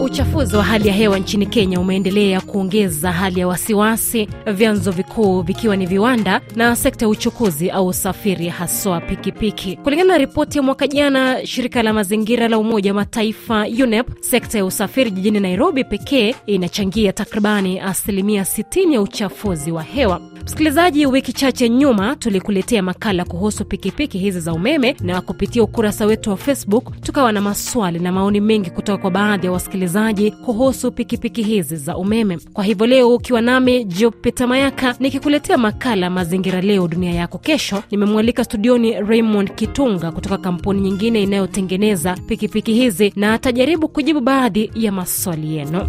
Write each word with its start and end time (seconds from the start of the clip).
Uchafuzi 0.00 0.56
wa 0.56 0.64
hali 0.64 0.88
ya 0.88 0.94
hewa 0.94 1.18
nchini 1.18 1.46
Kenya 1.46 1.80
umeendelea 1.80 2.40
kuongeza 2.40 3.12
hali 3.12 3.40
ya 3.40 3.48
wasiwasi, 3.48 4.27
vyanzo 4.52 4.90
vikuu 4.90 5.42
vikiwa 5.42 5.76
ni 5.76 5.86
viwanda 5.86 6.40
na 6.56 6.76
sekta 6.76 7.04
ya 7.04 7.08
uchukuzi 7.08 7.70
au 7.70 7.86
usafiri, 7.86 8.48
haswa 8.48 9.00
pikipiki. 9.00 9.76
Kulingana 9.76 10.12
na 10.12 10.18
ripoti 10.18 10.58
ya 10.58 10.62
mwaka 10.62 10.86
jana, 10.86 11.46
shirika 11.46 11.82
la 11.82 11.92
mazingira 11.92 12.48
la 12.48 12.58
Umoja 12.58 12.90
wa 12.90 12.94
Mataifa 12.94 13.66
UNEP, 13.82 14.06
sekta 14.20 14.58
ya 14.58 14.64
usafiri 14.64 15.10
jijini 15.10 15.40
Nairobi 15.40 15.84
pekee 15.84 16.34
inachangia 16.46 17.12
takribani 17.12 17.80
asilimia 17.80 18.42
60 18.42 18.92
ya 18.92 19.00
uchafuzi 19.00 19.72
wa 19.72 19.82
hewa. 19.82 20.20
Msikilizaji, 20.48 21.06
wiki 21.06 21.32
chache 21.32 21.68
nyuma 21.68 22.16
tulikuletea 22.16 22.82
makala 22.82 23.24
kuhusu 23.24 23.64
pikipiki 23.64 24.18
hizi 24.18 24.40
za 24.40 24.52
umeme, 24.52 24.96
na 25.00 25.20
kupitia 25.20 25.62
ukurasa 25.62 26.06
wetu 26.06 26.30
wa 26.30 26.36
Facebook 26.36 27.00
tukawa 27.00 27.32
na 27.32 27.40
maswali 27.40 27.98
na 27.98 28.12
maoni 28.12 28.40
mengi 28.40 28.70
kutoka 28.70 28.98
kwa 29.02 29.10
baadhi 29.10 29.46
ya 29.46 29.52
wasikilizaji 29.52 30.30
kuhusu 30.30 30.92
pikipiki 30.92 31.42
hizi 31.42 31.76
za 31.76 31.96
umeme. 31.96 32.38
Kwa 32.52 32.64
hivyo 32.64 32.86
leo 32.86 33.14
ukiwa 33.14 33.40
nami 33.40 33.84
Jupita 33.84 34.46
Mayaka 34.46 34.96
nikikuletea 35.00 35.58
makala 35.58 36.10
Mazingira 36.10 36.60
Leo 36.60 36.88
Dunia 36.88 37.12
Yako 37.14 37.38
Kesho, 37.38 37.82
nimemwalika 37.90 38.44
studioni 38.44 38.92
Raymond 39.00 39.54
Kitunga 39.54 40.12
kutoka 40.12 40.38
kampuni 40.38 40.80
nyingine 40.80 41.22
inayotengeneza 41.22 42.16
pikipiki 42.26 42.72
hizi, 42.74 43.12
na 43.16 43.32
atajaribu 43.34 43.88
kujibu 43.88 44.20
baadhi 44.20 44.70
ya 44.74 44.92
maswali 44.92 45.56
yenu. 45.56 45.86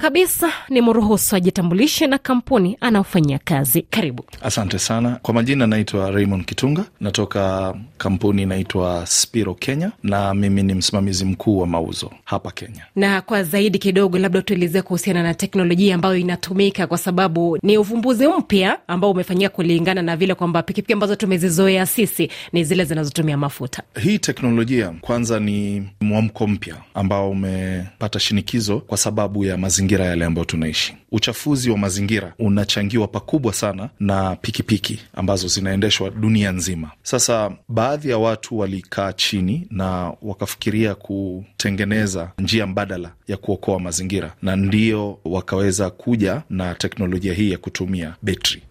Kabisa 0.00 0.52
ni 0.68 0.80
mruhusu 0.82 1.36
ajitambulishe 1.36 2.06
na 2.06 2.18
kampuni 2.18 2.76
anaofanyia 2.80 3.38
kazi. 3.44 3.82
Karibu. 3.90 4.24
Asante 4.42 4.78
sana 4.78 5.18
kwa 5.22 5.34
majina, 5.34 5.66
naitwa 5.66 6.10
Raymond 6.10 6.44
Kitunga, 6.44 6.84
natoka 7.00 7.74
kampuni 7.98 8.42
inaitwa 8.42 9.06
Spiro 9.06 9.54
Kenya, 9.54 9.92
na 10.02 10.34
mimi 10.34 10.62
ni 10.62 10.74
msimamizi 10.74 11.24
mkuu 11.24 11.58
wa 11.58 11.66
mauzo 11.66 12.10
hapa 12.24 12.50
Kenya. 12.50 12.84
Na 12.96 13.20
kwa 13.20 13.42
zaidi 13.44 13.78
kidogo, 13.78 14.18
labda 14.18 14.42
tuelezea 14.42 14.82
kuhusiana 14.82 15.22
na 15.22 15.34
teknolojia 15.34 15.94
ambayo 15.94 16.16
inatumika, 16.16 16.86
kwa 16.86 16.98
sababu 16.98 17.58
ni 17.62 17.78
uvumbuzi 17.78 18.28
mpya 18.28 18.78
ambao 18.88 19.10
umefanyika 19.10 19.48
kulingana 19.48 20.02
na 20.02 20.16
vile 20.16 20.34
kwamba 20.34 20.62
pikipiki 20.62 20.92
ambazo 20.92 21.16
tumezizoea 21.16 21.86
sisi 21.86 22.30
ni 22.52 22.64
zile 22.64 22.84
zinazotumia 22.84 23.36
mafuta. 23.36 23.82
Hii 24.02 24.18
teknolojia 24.18 24.88
kwanza 25.00 25.40
ni 25.40 25.82
mwamko 26.00 26.46
mpya 26.46 26.76
ambao 26.94 27.30
umepata 27.30 28.20
shinikizo 28.20 28.78
kwa 28.80 28.98
sababu 28.98 29.44
ya 29.44 29.56
mazingira 29.56 29.89
yale 29.98 30.24
ambayo 30.24 30.44
tunaishi. 30.44 30.96
Uchafuzi 31.12 31.70
wa 31.70 31.78
mazingira 31.78 32.32
unachangiwa 32.38 33.08
pakubwa 33.08 33.52
sana 33.52 33.90
na 34.00 34.36
pikipiki 34.36 35.00
ambazo 35.14 35.48
zinaendeshwa 35.48 36.10
dunia 36.10 36.52
nzima. 36.52 36.90
Sasa 37.02 37.50
baadhi 37.68 38.10
ya 38.10 38.18
watu 38.18 38.58
walikaa 38.58 39.12
chini 39.12 39.66
na 39.70 40.12
wakafikiria 40.22 40.94
kutengeneza 40.94 42.30
njia 42.38 42.66
mbadala 42.66 43.10
ya 43.28 43.36
kuokoa 43.36 43.80
mazingira, 43.80 44.32
na 44.42 44.56
ndio 44.56 45.18
wakaweza 45.24 45.90
kuja 45.90 46.42
na 46.50 46.74
teknolojia 46.74 47.34
hii 47.34 47.50
ya 47.50 47.58
kutumia 47.58 48.14
betri. 48.22 48.62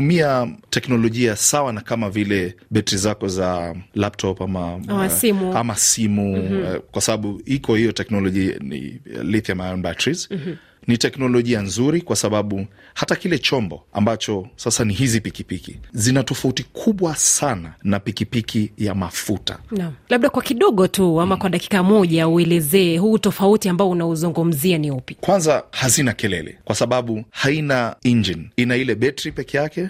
Inatumia 0.00 0.48
teknolojia 0.70 1.36
sawa 1.36 1.72
na 1.72 1.80
kama 1.80 2.10
vile 2.10 2.56
betri 2.70 2.98
zako 2.98 3.28
za 3.28 3.74
laptop 3.94 4.42
ama, 4.42 4.80
Ama 4.88 5.10
simu. 5.10 5.56
ama 5.56 5.76
simu 5.76 6.36
eh, 6.36 6.80
kwa 6.90 7.02
sababu 7.02 7.42
iko 7.44 7.74
hiyo 7.74 7.92
teknolojia 7.92 8.54
ni 8.60 9.00
lithium 9.22 9.60
ion 9.60 9.82
batteries. 9.82 10.28
Ni 10.86 10.98
teknolojia 10.98 11.60
nzuri 11.62 12.00
kwa 12.00 12.16
sababu 12.16 12.66
hata 12.94 13.16
kile 13.16 13.38
chombo 13.38 13.82
ambacho 13.92 14.48
sasa 14.56 14.84
ni 14.84 14.94
hizi 14.94 15.20
pikipiki 15.20 15.80
zina 15.92 16.22
tofauti 16.22 16.62
kubwa 16.62 17.16
sana 17.16 17.74
na 17.82 18.00
pikipiki 18.00 18.72
ya 18.78 18.94
mafuta. 18.94 19.58
Naam, 19.70 19.92
labda 20.08 20.30
kwa 20.30 20.42
kidogo 20.42 20.86
tu 20.88 21.20
ama 21.20 21.36
kwa 21.36 21.50
dakika 21.50 21.82
moja 21.82 22.28
uelezee 22.28 22.98
huu 22.98 23.18
tofauti 23.18 23.68
ambao 23.68 23.90
unauzungumzia 23.90 24.78
ni 24.78 24.90
upi? 24.90 25.14
Kwanza 25.14 25.64
hazina 25.70 26.12
kelele 26.12 26.58
kwa 26.64 26.74
sababu 26.74 27.24
haina 27.30 27.96
engine, 28.04 28.50
ina 28.56 28.76
ile 28.76 28.94
betri 28.94 29.32
peke 29.32 29.56
yake, 29.56 29.88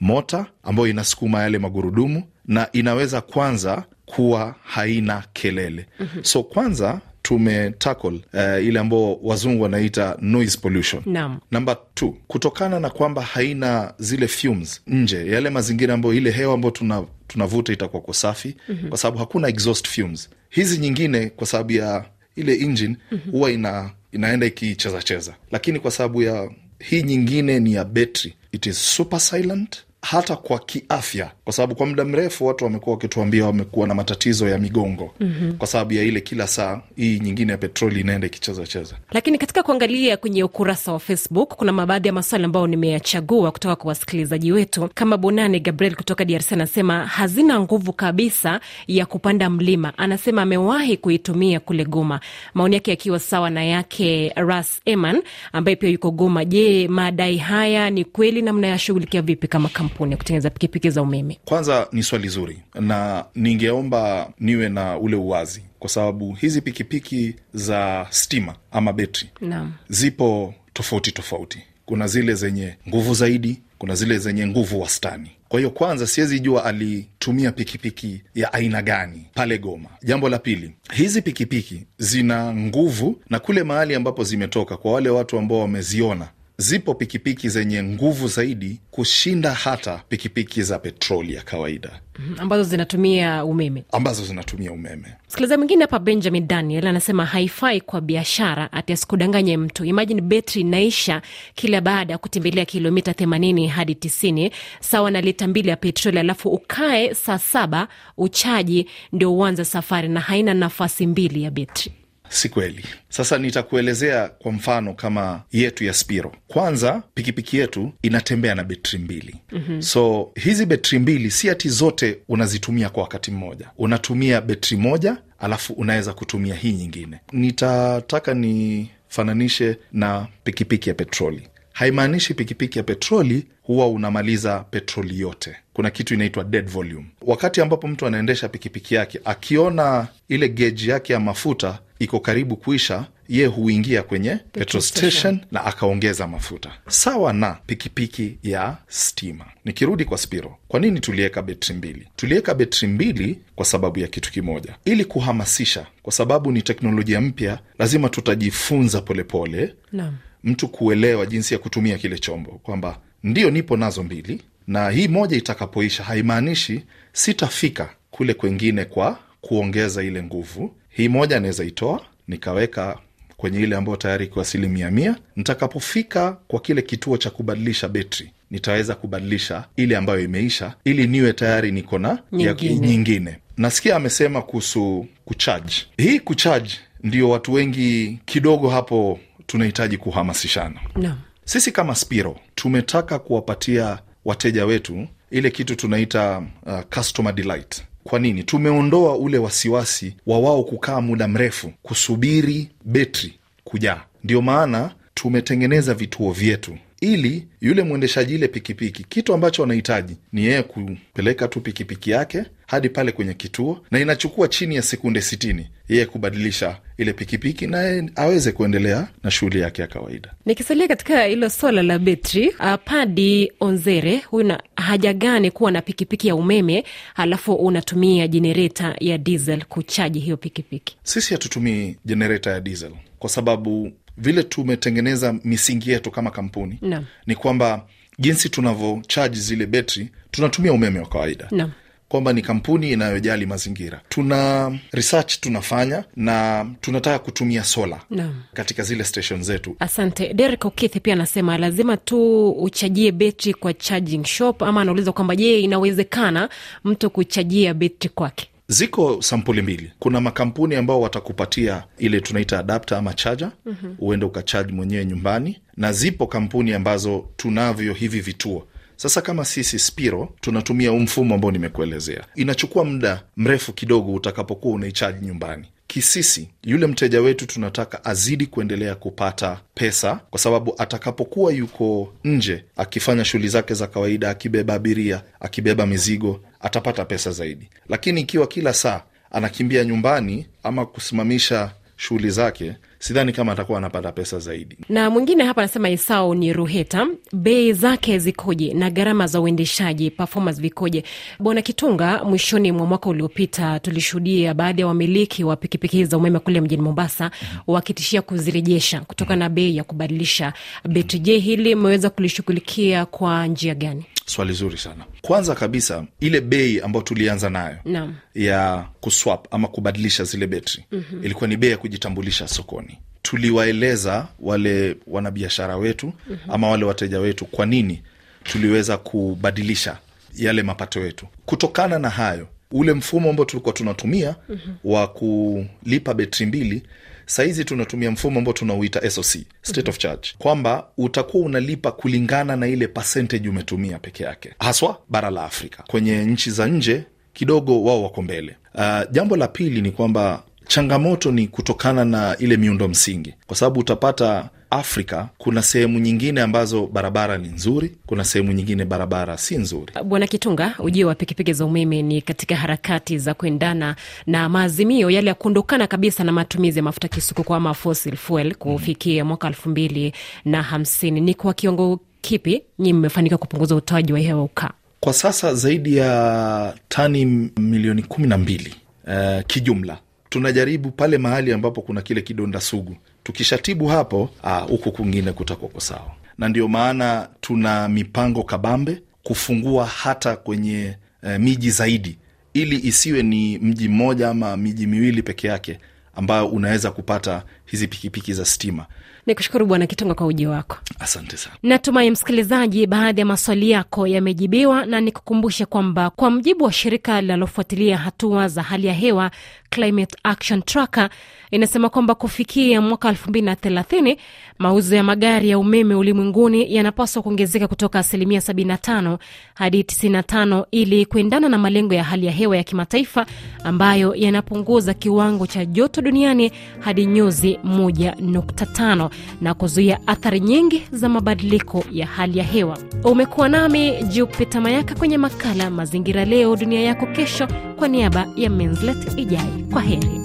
mota 0.00 0.46
ambayo 0.62 0.88
inasukuma 0.88 1.42
yale 1.42 1.58
magurudumu 1.58 2.22
na 2.46 2.68
inaweza 2.72 3.20
kwanza 3.20 3.84
kuwa 4.06 4.54
haina 4.64 5.24
kelele. 5.32 5.86
So 6.22 6.42
kwanza 6.42 7.00
tume 7.28 7.70
tackle 7.70 8.20
uh, 8.34 8.64
ile 8.66 8.78
ambao 8.80 9.14
wazungu 9.22 9.62
wanaita 9.62 10.16
noise 10.20 10.58
pollution. 10.58 11.02
Naam. 11.06 11.40
Namba 11.50 11.76
t 11.94 12.12
kutokana 12.26 12.80
na 12.80 12.90
kwamba 12.90 13.22
haina 13.22 13.94
zile 13.98 14.28
fumes 14.28 14.80
nje, 14.86 15.26
yale 15.30 15.50
mazingira 15.50 15.94
ambayo 15.94 16.14
ile 16.14 16.30
hewa 16.30 16.54
ambayo 16.54 16.70
tuna 16.70 17.04
tunavuta 17.28 17.72
itakuwa 17.72 18.02
kwa 18.02 18.14
safi 18.14 18.56
kwa 18.88 18.98
sababu 18.98 19.18
hakuna 19.18 19.48
exhaust 19.48 19.88
fumes. 19.88 20.30
Hizi 20.50 20.78
nyingine 20.78 21.26
kwa 21.30 21.46
sababu 21.46 21.72
ya 21.72 22.04
ile 22.36 22.54
engine 22.54 22.96
huwa 23.30 23.50
ina, 23.50 23.90
inaenda 24.12 24.46
ikicheza 24.46 25.02
cheza, 25.02 25.34
lakini 25.50 25.80
kwa 25.80 25.90
sababu 25.90 26.22
ya 26.22 26.50
hii 26.78 27.02
nyingine 27.02 27.60
ni 27.60 27.72
ya 27.72 27.84
betri, 27.84 28.34
it 28.52 28.66
is 28.66 28.94
super 28.96 29.20
silent 29.20 29.76
hata 30.04 30.36
kwa 30.36 30.58
kiafya, 30.58 31.30
kwa 31.44 31.52
sababu 31.52 31.74
kwa 31.74 31.86
muda 31.86 32.04
mrefu 32.04 32.46
watu 32.46 32.64
wamekuwa 32.64 32.94
wakituambia 32.96 33.46
wamekuwa 33.46 33.86
na 33.86 33.94
matatizo 33.94 34.48
ya 34.48 34.58
migongo 34.58 35.14
kwa 35.58 35.66
sababu 35.66 35.92
ya 35.92 36.02
ile 36.02 36.20
kila 36.20 36.46
saa 36.46 36.80
hii 36.96 37.18
nyingine 37.20 37.52
ya 37.52 37.58
petroli 37.58 38.00
inaenda 38.00 38.26
ikicheza 38.26 38.66
cheza. 38.66 38.96
Lakini 39.12 39.38
katika 39.38 39.62
kuangalia 39.62 40.16
kwenye 40.16 40.44
ukurasa 40.44 40.92
wa 40.92 40.98
Facebook 40.98 41.54
kuna 41.54 41.72
mabaadhi 41.72 42.08
ya 42.08 42.14
maswali 42.14 42.44
ambayo 42.44 42.66
nimeyachagua 42.66 43.50
kutoka 43.52 43.76
kwa 43.76 43.88
wasikilizaji 43.88 44.52
wetu, 44.52 44.88
kama 44.94 45.16
Bonane 45.16 45.60
Gabriel 45.60 45.94
kutoka 45.96 46.24
DRC 46.24 46.52
anasema 46.52 47.06
hazina 47.06 47.60
nguvu 47.60 47.92
kabisa 47.92 48.60
ya 48.86 49.06
kupanda 49.06 49.50
mlima. 49.50 49.92
Anasema 49.98 50.42
amewahi 50.42 50.96
kuitumia 50.96 51.60
kule 51.60 51.84
Goma, 51.84 52.20
maoni 52.54 52.74
yake 52.74 52.90
yakiwa 52.90 53.18
sawa 53.18 53.50
na 53.50 53.64
yake 53.64 54.32
Ras 54.36 54.80
Eman 54.84 55.22
ambaye 55.52 55.76
pia 55.76 55.88
yuko 55.90 56.10
Goma. 56.10 56.44
Je, 56.44 56.88
madai 56.88 57.36
haya 57.38 57.90
ni 57.90 58.04
kweli 58.04 58.42
na 58.42 58.52
mnayashughulikia 58.52 59.22
vipi 59.22 59.48
kama 59.48 59.68
kampuni 59.68 59.93
ya 60.02 60.16
kutengeneza 60.16 60.50
pikipiki 60.50 60.90
za 60.90 61.02
umeme? 61.02 61.38
Kwanza 61.44 61.88
ni 61.92 62.02
swali 62.02 62.28
zuri, 62.28 62.58
na 62.80 63.24
ningeomba 63.34 64.32
niwe 64.40 64.68
na 64.68 64.98
ule 64.98 65.16
uwazi, 65.16 65.62
kwa 65.78 65.88
sababu 65.90 66.32
hizi 66.32 66.60
pikipiki 66.60 67.34
za 67.54 68.06
stima 68.10 68.54
ama 68.72 68.92
betri 68.92 69.28
Naam. 69.40 69.72
zipo 69.88 70.54
tofauti 70.72 71.12
tofauti. 71.12 71.58
Kuna 71.86 72.06
zile 72.06 72.34
zenye 72.34 72.76
nguvu 72.88 73.14
zaidi, 73.14 73.62
kuna 73.78 73.94
zile 73.94 74.18
zenye 74.18 74.46
nguvu 74.46 74.80
wastani. 74.80 75.30
Kwa 75.48 75.60
hiyo 75.60 75.70
kwanza, 75.70 76.06
siwezi 76.06 76.40
jua 76.40 76.64
alitumia 76.64 77.52
pikipiki 77.52 78.22
ya 78.34 78.52
aina 78.52 78.82
gani 78.82 79.26
pale 79.34 79.58
Goma. 79.58 79.88
Jambo 80.02 80.28
la 80.28 80.38
pili, 80.38 80.72
hizi 80.92 81.22
pikipiki 81.22 81.86
zina 81.98 82.54
nguvu, 82.54 83.20
na 83.30 83.38
kule 83.38 83.62
mahali 83.62 83.94
ambapo 83.94 84.24
zimetoka, 84.24 84.76
kwa 84.76 84.92
wale 84.92 85.08
watu 85.10 85.38
ambao 85.38 85.58
wameziona 85.60 86.28
zipo 86.56 86.94
pikipiki 86.94 87.48
zenye 87.48 87.82
nguvu 87.82 88.28
zaidi 88.28 88.80
kushinda 88.90 89.54
hata 89.54 90.02
pikipiki 90.08 90.62
za 90.62 90.78
petroli 90.78 91.34
ya 91.34 91.42
kawaida 91.42 92.00
Mhm, 92.18 92.40
ambazo 92.40 92.62
zinatumia 92.62 93.44
umeme. 93.44 93.84
ambazo 93.92 94.24
zinatumia 94.24 94.72
umeme. 94.72 95.06
Msikilizaji 95.28 95.58
mwingine 95.58 95.84
hapa 95.84 95.98
Benjamin 95.98 96.46
Daniel 96.46 96.86
anasema 96.86 97.24
haifai 97.26 97.80
kwa 97.80 98.00
biashara, 98.00 98.72
ati 98.72 98.92
asikudanganye 98.92 99.56
mtu. 99.56 99.84
Imajini 99.84 100.20
betri 100.20 100.60
inaisha 100.60 101.22
kila 101.54 101.80
baada 101.80 102.12
ya 102.12 102.18
kutembelea 102.18 102.64
kilomita 102.64 103.14
themanini 103.14 103.66
hadi 103.68 103.94
tisini 103.94 104.50
sawa 104.80 105.10
na 105.10 105.20
lita 105.20 105.46
mbili 105.48 105.68
ya 105.68 105.76
petroli, 105.76 106.18
alafu 106.18 106.48
ukae 106.48 107.14
saa 107.14 107.38
saba 107.38 107.88
uchaji 108.16 108.86
ndio 109.12 109.34
uanze 109.34 109.64
safari, 109.64 110.08
na 110.08 110.20
haina 110.20 110.54
nafasi 110.54 111.06
mbili 111.06 111.42
ya 111.42 111.50
betri. 111.50 111.92
Si 112.28 112.48
kweli. 112.48 112.84
Sasa 113.08 113.38
nitakuelezea 113.38 114.28
kwa 114.28 114.52
mfano 114.52 114.94
kama 114.94 115.42
yetu 115.52 115.84
ya 115.84 115.92
Spiro. 115.94 116.32
Kwanza, 116.48 117.02
pikipiki 117.14 117.56
yetu 117.56 117.92
inatembea 118.02 118.54
na 118.54 118.64
betri 118.64 118.98
mbili. 118.98 119.36
So 119.78 120.32
hizi 120.34 120.66
betri 120.66 120.98
mbili 120.98 121.30
si 121.30 121.50
ati 121.50 121.68
zote 121.68 122.18
unazitumia 122.28 122.88
kwa 122.90 123.02
wakati 123.02 123.30
mmoja, 123.30 123.70
unatumia 123.78 124.40
betri 124.40 124.76
moja 124.76 125.16
alafu 125.38 125.72
unaweza 125.72 126.12
kutumia 126.12 126.54
hii 126.54 126.72
nyingine. 126.72 127.20
Nitataka 127.32 128.34
nifananishe 128.34 129.78
na 129.92 130.26
pikipiki 130.44 130.88
ya 130.88 130.94
petroli. 130.94 131.48
Haimaanishi 131.74 132.34
pikipiki 132.34 132.78
ya 132.78 132.84
petroli 132.84 133.46
huwa 133.62 133.88
unamaliza 133.88 134.58
petroli 134.60 135.20
yote. 135.20 135.56
Kuna 135.72 135.90
kitu 135.90 136.14
inaitwa 136.14 136.44
dead 136.44 136.68
volume. 136.70 137.06
Wakati 137.22 137.60
ambapo 137.60 137.88
mtu 137.88 138.06
anaendesha 138.06 138.48
pikipiki 138.48 138.94
yake 138.94 139.20
akiona 139.24 140.08
ile 140.28 140.48
geji 140.48 140.88
yake 140.90 141.12
ya 141.12 141.20
mafuta 141.20 141.78
iko 141.98 142.20
karibu 142.20 142.56
kuisha, 142.56 143.06
ye 143.28 143.46
huingia 143.46 144.02
kwenye 144.02 144.36
petrol 144.52 144.82
station 144.82 145.40
na 145.52 145.64
akaongeza 145.64 146.26
mafuta, 146.28 146.70
sawa 146.88 147.32
na 147.32 147.52
pikipiki 147.66 148.38
ya 148.42 148.76
stima. 148.88 149.44
Nikirudi 149.64 150.04
kwa 150.04 150.18
Spiro, 150.18 150.58
kwa 150.68 150.80
nini 150.80 151.00
tuliweka 151.00 151.42
betri 151.42 151.74
mbili? 151.74 152.08
Tuliweka 152.16 152.54
betri 152.54 152.88
mbili 152.88 153.38
kwa 153.56 153.64
sababu 153.64 153.98
ya 153.98 154.08
kitu 154.08 154.32
kimoja, 154.32 154.74
ili 154.84 155.04
kuhamasisha, 155.04 155.86
kwa 156.02 156.12
sababu 156.12 156.52
ni 156.52 156.62
teknolojia 156.62 157.20
mpya, 157.20 157.58
lazima 157.78 158.08
tutajifunza 158.08 159.00
polepole 159.00 159.74
Naam. 159.92 160.16
Mtu 160.44 160.68
kuelewa 160.68 161.26
jinsi 161.26 161.54
ya 161.54 161.60
kutumia 161.60 161.98
kile 161.98 162.18
chombo, 162.18 162.50
kwamba 162.62 162.98
ndio 163.22 163.50
nipo 163.50 163.76
nazo 163.76 164.02
mbili 164.02 164.42
na 164.66 164.90
hii 164.90 165.08
moja 165.08 165.36
itakapoisha, 165.36 166.04
haimaanishi 166.04 166.82
sitafika 167.12 167.90
kule 168.10 168.34
kwengine 168.34 168.84
kwa 168.84 169.18
kuongeza 169.40 170.02
ile 170.02 170.22
nguvu. 170.22 170.74
Hii 170.88 171.08
moja 171.08 171.36
anaweza 171.36 171.64
itoa 171.64 172.00
nikaweka 172.28 172.98
kwenye 173.36 173.60
ile 173.60 173.76
ambayo 173.76 173.96
tayari 173.96 174.24
iko 174.26 174.40
asilimia 174.40 174.90
mia. 174.90 175.16
Nitakapofika 175.36 176.32
kwa 176.48 176.60
kile 176.60 176.82
kituo 176.82 177.16
cha 177.16 177.30
kubadilisha 177.30 177.88
betri, 177.88 178.30
nitaweza 178.50 178.94
kubadilisha 178.94 179.64
ile 179.76 179.96
ambayo 179.96 180.20
imeisha, 180.20 180.74
ili 180.84 181.06
niwe 181.06 181.32
tayari 181.32 181.72
niko 181.72 181.98
na 181.98 182.18
Nyingine. 182.32 182.86
nyingine. 182.86 183.36
Nasikia 183.56 183.96
amesema 183.96 184.42
kuhusu 184.42 185.06
kuchaji. 185.24 185.86
Hii 185.96 186.20
kuchaji 186.20 186.80
ndio 187.02 187.30
watu 187.30 187.52
wengi 187.52 188.18
kidogo 188.24 188.68
hapo 188.68 189.20
tunahitaji 189.46 189.96
kuhamasishana. 189.96 190.80
no. 190.96 191.16
Sisi 191.44 191.72
kama 191.72 191.94
Spiro 191.94 192.38
tumetaka 192.54 193.18
kuwapatia 193.18 193.98
wateja 194.24 194.66
wetu 194.66 195.08
ile 195.30 195.50
kitu 195.50 195.76
tunaita 195.76 196.42
uh, 196.66 196.80
customer 196.94 197.32
delight. 197.34 197.82
Kwa 198.04 198.18
nini? 198.18 198.42
Tumeondoa 198.42 199.16
ule 199.16 199.38
wasiwasi 199.38 200.16
wa 200.26 200.38
wao 200.38 200.64
kukaa 200.64 201.00
muda 201.00 201.28
mrefu 201.28 201.72
kusubiri 201.82 202.70
betri 202.84 203.38
kujaa. 203.64 204.00
Ndio 204.24 204.42
maana 204.42 204.94
tumetengeneza 205.14 205.94
vituo 205.94 206.32
vyetu 206.32 206.78
ili 207.04 207.46
yule 207.60 207.82
mwendeshaji 207.82 208.34
ile 208.34 208.48
pikipiki, 208.48 209.04
kitu 209.04 209.34
ambacho 209.34 209.62
anahitaji 209.64 210.16
ni 210.32 210.44
yeye 210.44 210.62
kupeleka 210.62 211.48
tu 211.48 211.60
pikipiki 211.60 212.10
yake 212.10 212.44
hadi 212.66 212.88
pale 212.88 213.12
kwenye 213.12 213.34
kituo, 213.34 213.80
na 213.90 214.00
inachukua 214.00 214.48
chini 214.48 214.76
ya 214.76 214.82
sekunde 214.82 215.20
sitini 215.20 215.66
yeye 215.88 216.06
kubadilisha 216.06 216.76
ile 216.98 217.12
pikipiki 217.12 217.66
na 217.66 218.08
aweze 218.16 218.52
kuendelea 218.52 219.08
na 219.22 219.30
shughuli 219.30 219.60
yake 219.60 219.82
ya 219.82 219.88
kawaida. 219.88 220.34
Nikisalia 220.46 220.88
katika 220.88 221.24
hilo 221.24 221.50
swala 221.50 221.82
la 221.82 221.98
betri, 221.98 222.48
uh, 222.48 222.74
Padi 222.84 223.52
Onzere, 223.60 224.16
huyu 224.18 224.46
na 224.46 224.62
haja 224.76 225.12
gani 225.12 225.50
kuwa 225.50 225.70
na 225.70 225.82
pikipiki 225.82 226.28
ya 226.28 226.34
umeme 226.36 226.84
halafu 227.14 227.54
unatumia 227.54 228.28
jenereta 228.28 228.96
ya 229.00 229.18
diesel 229.18 229.64
kuchaji 229.64 230.18
hiyo 230.20 230.36
pikipiki? 230.36 230.96
Sisi 231.02 231.34
hatutumii 231.34 231.96
jenereta 232.04 232.50
ya 232.50 232.60
diesel 232.60 232.92
kwa 233.18 233.30
sababu 233.30 233.92
vile 234.16 234.42
tumetengeneza 234.42 235.34
misingi 235.44 235.90
yetu 235.90 236.10
kama 236.10 236.30
kampuni 236.30 236.78
no. 236.82 237.04
ni 237.26 237.34
kwamba 237.34 237.86
jinsi 238.18 238.48
tunavyochaji 238.48 239.40
zile 239.40 239.66
betri 239.66 240.08
tunatumia 240.30 240.72
umeme 240.72 240.98
wa 241.00 241.06
kawaida 241.06 241.48
no. 241.50 241.70
kwamba 242.08 242.32
ni 242.32 242.42
kampuni 242.42 242.90
inayojali 242.92 243.46
mazingira. 243.46 244.00
Tuna 244.08 244.72
research 244.92 245.40
tunafanya 245.40 246.04
na 246.16 246.66
tunataka 246.80 247.18
kutumia 247.18 247.64
sola 247.64 248.00
Naam. 248.10 248.42
katika 248.54 248.82
zile 248.82 249.04
station 249.04 249.42
zetu. 249.42 249.76
Asante. 249.78 250.34
Derek 250.34 250.64
Okithi 250.64 251.00
pia 251.00 251.12
anasema 251.14 251.58
lazima 251.58 251.96
tu 251.96 252.50
uchajie 252.50 253.12
betri 253.12 253.54
kwa 253.54 253.74
charging 253.74 254.24
shop, 254.24 254.62
ama 254.62 254.80
anauliza 254.80 255.12
kwamba 255.12 255.36
je, 255.36 255.60
inawezekana 255.60 256.48
mtu 256.84 257.10
kuchajia 257.10 257.74
betri 257.74 258.08
kwake? 258.10 258.48
Ziko 258.68 259.22
sampuli 259.22 259.62
mbili. 259.62 259.92
Kuna 259.98 260.20
makampuni 260.20 260.74
ambao 260.74 261.00
watakupatia 261.00 261.84
ile 261.98 262.20
tunaita 262.20 262.58
adapta 262.58 262.98
ama 262.98 263.14
chaja, 263.14 263.50
uende 263.98 264.26
ukachaji 264.26 264.72
mwenyewe 264.72 265.04
nyumbani, 265.04 265.60
na 265.76 265.92
zipo 265.92 266.26
kampuni 266.26 266.72
ambazo 266.74 267.28
tunavyo 267.36 267.92
hivi 267.92 268.20
vituo. 268.20 268.66
Sasa 268.96 269.20
kama 269.20 269.44
sisi 269.44 269.78
Spiro 269.78 270.34
tunatumia 270.40 270.90
huu 270.90 270.98
mfumo 270.98 271.34
ambao 271.34 271.50
nimekuelezea, 271.50 272.24
inachukua 272.34 272.84
muda 272.84 273.22
mrefu 273.36 273.72
kidogo 273.72 274.12
utakapokuwa 274.14 274.74
unaichaji 274.74 275.26
nyumbani. 275.26 275.66
Kisisi 275.94 276.48
yule 276.64 276.86
mteja 276.86 277.20
wetu 277.20 277.46
tunataka 277.46 278.04
azidi 278.04 278.46
kuendelea 278.46 278.94
kupata 278.94 279.60
pesa, 279.74 280.20
kwa 280.30 280.38
sababu 280.40 280.74
atakapokuwa 280.78 281.52
yuko 281.52 282.12
nje 282.24 282.64
akifanya 282.76 283.24
shughuli 283.24 283.48
zake 283.48 283.74
za 283.74 283.86
kawaida, 283.86 284.30
akibeba 284.30 284.74
abiria, 284.74 285.22
akibeba 285.40 285.86
mizigo, 285.86 286.40
atapata 286.60 287.04
pesa 287.04 287.30
zaidi. 287.30 287.68
Lakini 287.88 288.20
ikiwa 288.20 288.46
kila 288.46 288.72
saa 288.74 289.02
anakimbia 289.30 289.84
nyumbani 289.84 290.46
ama 290.62 290.86
kusimamisha 290.86 291.72
shughuli 291.96 292.30
zake, 292.30 292.76
sidhani 293.04 293.32
kama 293.32 293.52
atakuwa 293.52 293.78
anapata 293.78 294.12
pesa 294.12 294.38
zaidi. 294.38 294.76
Na 294.88 295.10
mwingine 295.10 295.44
hapa 295.44 295.60
anasema 295.62 295.90
Isao 295.90 296.34
ni 296.34 296.52
Ruheta, 296.52 297.06
bei 297.32 297.72
zake 297.72 298.18
zikoje 298.18 298.74
na 298.74 298.90
gharama 298.90 299.26
za 299.26 299.40
uendeshaji 299.40 300.10
performance 300.10 300.60
vikoje? 300.62 301.04
Bwana 301.38 301.62
Kitunga, 301.62 302.24
mwishoni 302.24 302.72
mwa 302.72 302.86
mwaka 302.86 303.08
uliopita 303.10 303.78
tulishuhudia 303.80 304.54
baadhi 304.54 304.80
ya 304.80 304.86
wamiliki 304.86 305.44
wa 305.44 305.56
pikipiki 305.56 306.04
za 306.04 306.16
umeme 306.16 306.38
kule 306.38 306.60
mjini 306.60 306.82
Mombasa 306.82 307.30
wakitishia 307.66 308.22
kuzirejesha 308.22 309.00
kutokana 309.00 309.36
na 309.36 309.48
bei 309.48 309.76
ya 309.76 309.84
kubadilisha 309.84 310.52
betri. 310.88 311.18
Je, 311.18 311.38
hili 311.38 311.74
mmeweza 311.74 312.10
kulishughulikia 312.10 313.06
kwa 313.06 313.46
njia 313.46 313.74
gani? 313.74 314.04
Swali 314.26 314.52
zuri 314.52 314.78
sana. 314.78 315.04
Kwanza 315.22 315.54
kabisa, 315.54 316.04
ile 316.20 316.40
bei 316.40 316.80
ambayo 316.80 317.02
tulianza 317.04 317.50
nayo 317.50 317.76
Naam. 317.84 318.14
ya 318.34 318.84
kuswap 319.04 319.54
ama 319.54 319.68
kubadilisha 319.68 320.24
zile 320.24 320.46
betri. 320.46 320.84
Ilikuwa 321.22 321.48
ni 321.48 321.56
bei 321.56 321.70
ya 321.70 321.76
kujitambulisha 321.76 322.48
sokoni. 322.48 322.98
Tuliwaeleza 323.22 324.28
wale 324.40 324.96
wanabiashara 325.06 325.76
wetu 325.76 326.12
ama 326.48 326.68
wale 326.68 326.84
wateja 326.84 327.20
wetu 327.20 327.44
kwa 327.46 327.66
nini 327.66 328.02
tuliweza 328.44 328.96
kubadilisha 328.98 329.98
yale 330.36 330.62
mapato 330.62 331.00
yetu. 331.00 331.26
Kutokana 331.46 331.98
na 331.98 332.10
hayo, 332.10 332.48
ule 332.72 332.92
mfumo 332.92 333.30
ambao 333.30 333.44
tulikuwa 333.46 333.72
tunatumia 333.74 334.36
wa 334.84 335.06
kulipa 335.08 336.14
betri 336.14 336.46
mbili 336.46 336.82
sahizi 337.26 337.64
tunatumia 337.64 338.10
mfumo 338.10 338.38
ambao 338.38 338.54
tunauita 338.54 339.10
SOC, 339.10 339.36
state 339.62 339.88
of 339.88 339.98
charge, 339.98 340.28
kwamba 340.38 340.86
utakuwa 340.98 341.46
unalipa 341.46 341.92
kulingana 341.92 342.56
na 342.56 342.66
ile 342.68 342.86
percentage 342.88 343.48
umetumia 343.48 343.98
peke 343.98 344.24
yake, 344.24 344.52
haswa 344.58 344.98
bara 345.08 345.30
la 345.30 345.44
Afrika. 345.44 345.82
Kwenye 345.86 346.24
nchi 346.24 346.50
za 346.50 346.66
nje 346.68 347.04
kidogo 347.34 347.82
wao 347.84 348.02
wako 348.02 348.22
mbele. 348.22 348.56
Uh, 348.74 349.00
jambo 349.10 349.36
la 349.36 349.48
pili 349.48 349.80
ni 349.82 349.90
kwamba 349.90 350.42
changamoto 350.66 351.32
ni 351.32 351.48
kutokana 351.48 352.04
na 352.04 352.36
ile 352.38 352.56
miundo 352.56 352.88
msingi, 352.88 353.34
kwa 353.46 353.56
sababu 353.56 353.80
utapata 353.80 354.48
Afrika 354.70 355.28
kuna 355.38 355.62
sehemu 355.62 355.98
nyingine 355.98 356.40
ambazo 356.42 356.86
barabara 356.86 357.38
ni 357.38 357.48
nzuri, 357.48 357.96
kuna 358.06 358.24
sehemu 358.24 358.52
nyingine 358.52 358.84
barabara 358.84 359.38
si 359.38 359.56
nzuri. 359.56 359.92
Bwana 360.04 360.26
Kitunga, 360.26 360.74
ujio 360.78 361.08
wa 361.08 361.14
pikipiki 361.14 361.52
za 361.52 361.64
umeme 361.64 362.02
ni 362.02 362.22
katika 362.22 362.56
harakati 362.56 363.18
za 363.18 363.34
kuendana 363.34 363.96
na 364.26 364.48
maazimio 364.48 365.10
yale 365.10 365.28
ya 365.28 365.34
kuondokana 365.34 365.86
kabisa 365.86 366.24
na 366.24 366.32
matumizi 366.32 366.78
ya 366.78 366.82
mafuta 366.82 367.08
kisukuku 367.08 367.54
ama 367.54 367.74
fossil 367.74 368.16
fuel 368.16 368.54
kufikia 368.54 369.24
mwaka 369.24 369.48
elfu 369.48 369.68
mbili 369.68 370.12
na 370.44 370.62
hamsini. 370.62 371.20
Ni 371.20 371.34
kwa 371.34 371.54
kiwango 371.54 372.00
kipi 372.20 372.62
nyi 372.78 372.92
mmefanikiwa 372.92 373.38
kupunguza 373.38 373.74
utoaji 373.74 374.12
wa 374.12 374.18
hewa 374.18 374.42
ukaa? 374.42 374.70
Kwa 375.04 375.12
sasa 375.12 375.54
zaidi 375.54 375.96
ya 375.96 376.74
tani 376.88 377.24
milioni 377.60 378.02
kumi 378.02 378.26
na 378.26 378.38
mbili 378.38 378.74
uh, 379.06 379.42
kijumla. 379.46 379.98
Tunajaribu 380.28 380.90
pale 380.90 381.18
mahali 381.18 381.52
ambapo 381.52 381.82
kuna 381.82 382.02
kile 382.02 382.22
kidonda 382.22 382.60
sugu, 382.60 382.96
tukishatibu 383.22 383.86
hapo 383.86 384.30
huku 384.68 384.92
kwingine 384.92 385.32
kutakuwa 385.32 385.80
sawa, 385.80 386.10
na 386.38 386.48
ndio 386.48 386.68
maana 386.68 387.28
tuna 387.40 387.88
mipango 387.88 388.42
kabambe 388.42 389.02
kufungua 389.22 389.86
hata 389.86 390.36
kwenye 390.36 390.96
uh, 391.22 391.36
miji 391.36 391.70
zaidi, 391.70 392.18
ili 392.54 392.76
isiwe 392.88 393.22
ni 393.22 393.58
mji 393.58 393.88
mmoja 393.88 394.28
ama 394.28 394.56
miji 394.56 394.86
miwili 394.86 395.22
peke 395.22 395.46
yake 395.48 395.78
ambayo 396.16 396.46
unaweza 396.48 396.90
kupata 396.90 397.42
hizi 397.66 397.88
pikipiki 397.88 398.32
za 398.32 398.44
stima. 398.44 398.86
Ni 399.26 399.34
kushukuru 399.34 399.66
Bwana 399.66 399.86
Kitunga 399.86 400.14
kwa 400.14 400.26
uji 400.26 400.46
wako. 400.46 400.76
Asante 400.98 401.36
sana. 401.36 401.56
Natumai 401.62 402.10
msikilizaji, 402.10 402.86
baadhi 402.86 403.20
ya 403.20 403.26
maswali 403.26 403.70
yako 403.70 404.06
yamejibiwa, 404.06 404.86
na 404.86 405.00
nikukumbushe 405.00 405.66
kwamba 405.66 406.10
kwa 406.10 406.30
mjibu 406.30 406.64
wa 406.64 406.72
shirika 406.72 407.20
linalofuatilia 407.20 407.96
hatua 407.98 408.48
za 408.48 408.62
hali 408.62 408.86
ya 408.86 408.92
hewa 408.94 409.30
Climate 409.70 410.16
Action 410.22 410.62
Tracker 410.62 411.08
inasema 411.50 411.88
kwamba 411.88 412.14
kufikia 412.14 412.80
mwaka 412.80 413.12
2030 413.12 414.16
mauzo 414.58 414.96
ya 414.96 415.02
magari 415.04 415.50
ya 415.50 415.58
umeme 415.58 415.94
ulimwenguni 415.94 416.74
yanapaswa 416.74 417.22
kuongezeka 417.22 417.68
kutoka 417.68 417.98
asilimia 417.98 418.40
75 418.40 419.18
hadi 419.54 419.82
95 419.82 420.64
ili 420.70 421.06
kuendana 421.06 421.48
na 421.48 421.58
malengo 421.58 421.94
ya 421.94 422.04
hali 422.04 422.26
ya 422.26 422.32
hewa 422.32 422.56
ya 422.56 422.62
kimataifa 422.62 423.26
ambayo 423.64 424.14
yanapunguza 424.14 424.94
kiwango 424.94 425.46
cha 425.46 425.64
joto 425.64 426.02
duniani 426.02 426.52
hadi 426.80 427.06
nyuzi 427.06 427.53
hadi 427.62 427.68
1.5 427.68 429.10
na 429.40 429.54
kuzuia 429.54 429.98
athari 430.06 430.40
nyingi 430.40 430.82
za 430.92 431.08
mabadiliko 431.08 431.84
ya 431.92 432.06
hali 432.06 432.38
ya 432.38 432.44
hewa. 432.44 432.78
Umekuwa 433.04 433.48
nami 433.48 434.02
Jupita 434.02 434.60
Mayaka 434.60 434.94
kwenye 434.94 435.18
makala 435.18 435.70
Mazingira 435.70 436.24
Leo 436.24 436.56
Dunia 436.56 436.80
Yako 436.80 437.06
Kesho, 437.06 437.48
kwa 437.76 437.88
niaba 437.88 438.26
ya 438.36 438.50
Minslet 438.50 439.18
Ijai. 439.18 439.64
Kwa 439.72 439.82
heri. 439.82 440.20